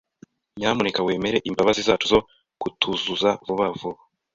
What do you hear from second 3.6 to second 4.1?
vuba.